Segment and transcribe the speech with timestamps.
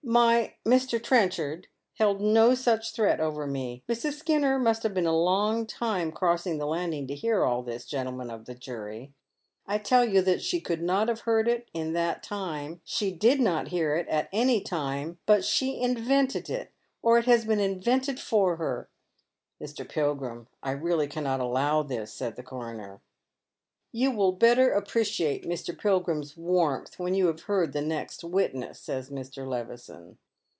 [0.03, 1.01] Sly Mr.
[1.01, 3.81] Trenchard held no such threat over me.
[3.87, 4.21] Mrs.
[4.23, 8.29] Slanner must have been a long time crossing the landing to bear all this, gentlemen
[8.29, 9.13] of the jury.
[9.67, 10.59] I tell vou that 372 ueaa Men's ISnoei.
[10.61, 14.27] ehe could not have heard it in that time, she did not hear it ».t
[14.37, 18.89] any time; but she invented it, or it has been invented for her
[19.61, 19.87] ""Mr.
[19.87, 23.01] Pilgrim, I really cannot allow this," says the coroner."
[23.93, 25.77] You will better appreciate IVIr.
[25.77, 29.45] Pilgiim's wannth when you Jiave heard the next witness," says Mr.
[29.45, 30.17] Levison.